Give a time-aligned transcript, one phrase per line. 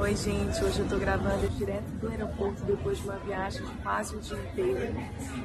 [0.00, 0.64] Oi, gente.
[0.64, 4.38] Hoje eu tô gravando direto do aeroporto depois de uma viagem de quase um dia
[4.38, 4.94] inteiro.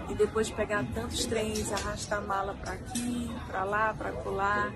[0.10, 4.72] E depois de pegar tantos trens, arrastar mala para aqui, para lá, para colar,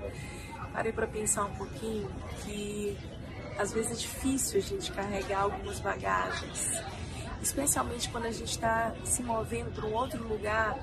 [0.73, 2.11] parei para pensar um pouquinho
[2.43, 2.97] que
[3.57, 6.83] às vezes é difícil a gente carregar algumas bagagens,
[7.41, 10.77] especialmente quando a gente está se movendo para um outro lugar.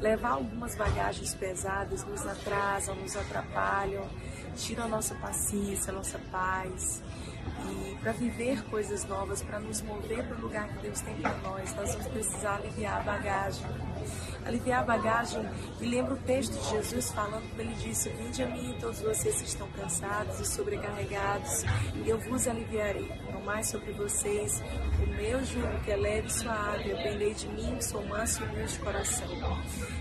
[0.00, 4.08] Levar algumas bagagens pesadas nos atrasam, nos atrapalham,
[4.56, 7.02] tiram a nossa paciência, a nossa paz.
[7.70, 11.34] E para viver coisas novas, para nos mover para o lugar que Deus tem para
[11.38, 13.66] nós, nós vamos precisar aliviar a bagagem.
[14.48, 15.46] Aliviar a bagagem,
[15.78, 19.36] e lembra o texto de Jesus falando que ele disse: Vinde a mim, todos vocês
[19.42, 23.12] que estão cansados e sobrecarregados, e eu vos aliviarei.
[23.30, 24.62] Não mais sobre vocês
[25.02, 28.46] o meu jugo que é leve e suave, aprendei de mim, que sou manso e
[28.46, 29.28] humilde de coração.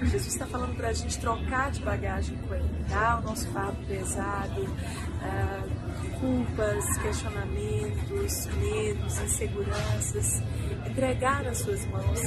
[0.03, 3.85] Jesus está falando para a gente trocar de bagagem com ele, dar o nosso fardo
[3.85, 4.61] pesado.
[4.61, 10.41] Uh, culpas, questionamentos, medos, inseguranças,
[10.85, 12.21] entregar nas suas mãos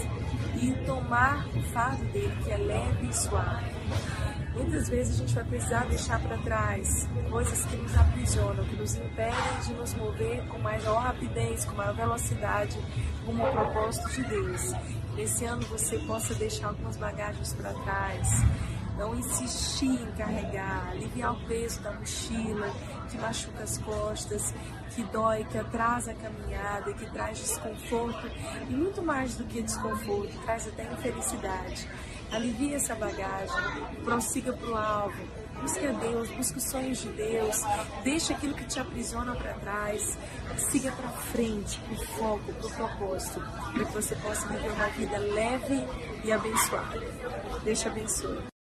[0.56, 3.70] e tomar o fardo dele, que é leve e suave.
[4.55, 8.95] Muitas vezes a gente vai precisar deixar para trás coisas que nos aprisionam, que nos
[8.97, 12.79] impedem de nos mover com maior rapidez, com maior velocidade,
[13.25, 14.73] como o propósito de Deus.
[15.15, 18.29] Nesse ano você possa deixar algumas bagagens para trás,
[19.01, 22.70] não insistir em carregar, aliviar o peso da mochila
[23.11, 24.55] que machuca as costas,
[24.95, 28.31] que dói, que atrasa a caminhada, que traz desconforto
[28.69, 31.89] e muito mais do que desconforto, traz até infelicidade.
[32.31, 33.57] Alivie essa bagagem,
[34.05, 35.25] prossiga para o alvo,
[35.62, 37.62] busque a Deus, busque os sonhos de Deus,
[38.05, 40.19] deixe aquilo que te aprisiona para trás,
[40.59, 43.41] siga para frente, o foco, o propósito,
[43.73, 45.89] para que você possa viver uma vida leve
[46.23, 47.01] e abençoada.
[47.64, 48.50] Deixa abençoe.